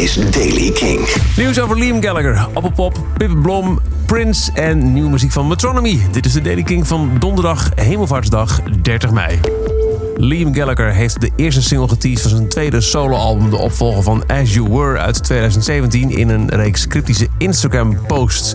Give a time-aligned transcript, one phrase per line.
[0.00, 1.08] is Daily King.
[1.36, 6.00] Nieuws over Liam Gallagher, Appelpop, Pip Blom, Prince en nieuwe muziek van Metronomy.
[6.10, 9.40] Dit is de Daily King van donderdag, Hemelvaartsdag 30 mei.
[10.16, 14.54] Liam Gallagher heeft de eerste single geteased van zijn tweede soloalbum, de opvolger van As
[14.54, 18.54] You Were uit 2017, in een reeks cryptische Instagram-posts.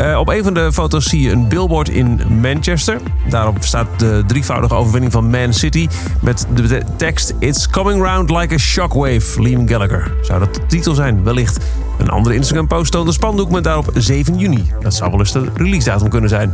[0.00, 3.00] Uh, op een van de foto's zie je een billboard in Manchester.
[3.28, 5.88] Daarop staat de drievoudige overwinning van Man City
[6.20, 10.12] met de tekst It's coming round like a shockwave, Liam Gallagher.
[10.22, 11.24] Zou dat de titel zijn?
[11.24, 11.58] Wellicht.
[11.98, 14.72] Een andere Instagram-post toont een spandoek met daarop 7 juni.
[14.80, 16.52] Dat zou wel eens de release datum kunnen zijn.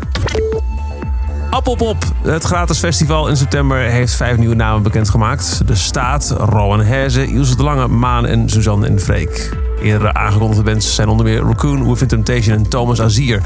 [1.51, 5.67] Appelpop, het gratis festival in september, heeft vijf nieuwe namen bekendgemaakt.
[5.67, 9.51] De Staat, Rowan Herze, Ilse de Lange, Maan en Suzanne en Freek.
[9.83, 13.43] Eerdere aangekondigde bands zijn onder meer Raccoon, Within Temptation en Thomas Azier.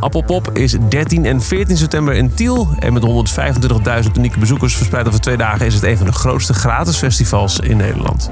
[0.00, 2.68] Appelpop is 13 en 14 september in Tiel.
[2.78, 3.02] En met
[4.04, 7.58] 125.000 unieke bezoekers verspreid over twee dagen is het een van de grootste gratis festivals
[7.58, 8.30] in Nederland.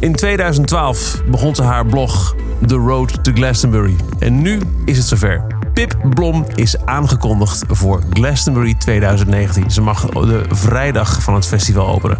[0.00, 2.34] In 2012 begon ze haar blog
[2.66, 3.96] The Road to Glastonbury.
[4.18, 5.46] En nu is het zover.
[5.72, 9.70] Pip Blom is aangekondigd voor Glastonbury 2019.
[9.70, 12.18] Ze mag de vrijdag van het festival openen.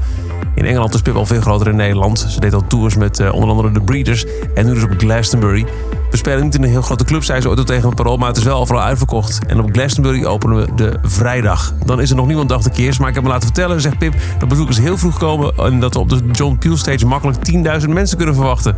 [0.54, 2.26] In Engeland is Pip al veel groter in Nederland.
[2.28, 5.66] Ze deed al tours met uh, onder andere The Breeders en nu dus op Glastonbury.
[6.10, 8.28] We spelen niet in een heel grote club, zei ze ooit tegen een parool, maar
[8.28, 9.38] het is wel overal uitverkocht.
[9.46, 11.74] En op Glastonbury openen we de vrijdag.
[11.84, 13.98] Dan is er nog niemand dag de keers, maar ik heb me laten vertellen, zegt
[13.98, 17.38] Pip, dat bezoekers heel vroeg komen en dat we op de John Peel Stage makkelijk
[17.82, 18.76] 10.000 mensen kunnen verwachten.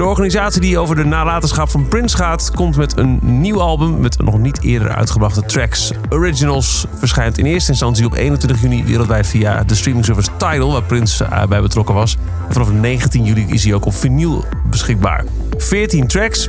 [0.00, 4.18] De organisatie die over de nalatenschap van Prince gaat, komt met een nieuw album met
[4.18, 5.92] nog niet eerder uitgebrachte tracks.
[6.10, 10.82] Originals verschijnt in eerste instantie op 21 juni wereldwijd via de streaming service Tidal, waar
[10.82, 12.16] Prince eh, bij betrokken was.
[12.46, 15.24] En vanaf 19 juli is hij ook op vinyl beschikbaar.
[15.56, 16.48] 14 tracks,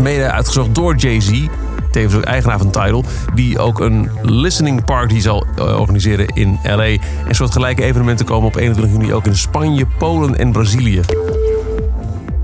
[0.00, 1.46] mede uitgezocht door Jay-Z,
[1.90, 3.04] tevens ook eigenaar van Tidal,
[3.34, 6.84] die ook een listening party zal eh, organiseren in LA.
[6.84, 11.00] En soortgelijke evenementen komen op 21 juni ook in Spanje, Polen en Brazilië.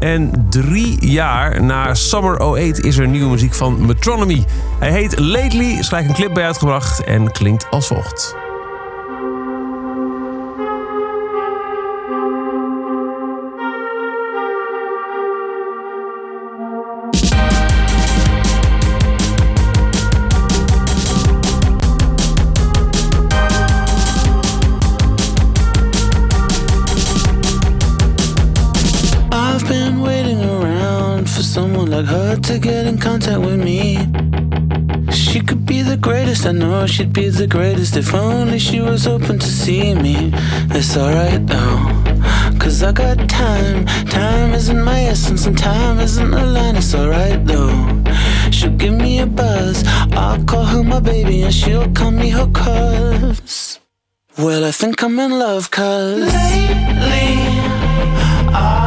[0.03, 4.45] En drie jaar na Summer 08 is er nieuwe muziek van Metronomy.
[4.79, 8.42] Hij heet Lately, is een clip bij uitgebracht en klinkt als volgt.
[31.93, 33.99] Like her to get in contact with me.
[35.13, 39.07] She could be the greatest, I know she'd be the greatest if only she was
[39.07, 40.31] open to see me.
[40.71, 41.77] It's alright though,
[42.59, 43.85] cause I got time.
[44.07, 46.77] Time isn't my essence, and time isn't a line.
[46.77, 48.03] It's alright though.
[48.51, 52.47] She'll give me a buzz, I'll call her my baby, and she'll call me her
[52.47, 53.81] cuz.
[54.39, 57.37] Well, I think I'm in love, cuz lately
[58.61, 58.82] I'll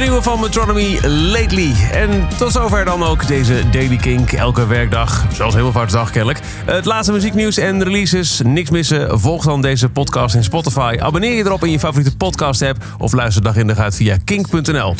[0.00, 1.74] Nieuwe van Metronomy Lately.
[1.92, 4.32] En tot zover dan ook deze Daily Kink.
[4.32, 6.40] Elke werkdag, zoals Hemelvaartsdag kennelijk.
[6.64, 8.40] Het laatste muzieknieuws en releases.
[8.44, 9.20] Niks missen.
[9.20, 10.96] Volg dan deze podcast in Spotify.
[11.00, 12.84] Abonneer je erop in je favoriete podcast app.
[12.98, 14.94] Of luister dag in dag uit via kink.nl.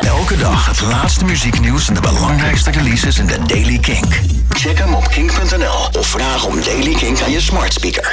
[0.00, 4.20] Elke dag het laatste muzieknieuws en de belangrijkste releases in de Daily Kink.
[4.48, 8.12] Check hem op kink.nl of vraag om Daily Kink aan je smart speaker.